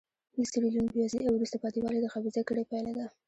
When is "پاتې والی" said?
1.63-1.99